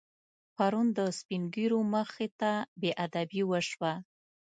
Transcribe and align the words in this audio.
پرون 0.55 0.87
د 0.97 0.99
سپینږیرو 1.17 1.79
مخې 1.93 2.27
ته 2.39 2.51
بېادبي 2.81 3.41
وشوه. 3.45 3.93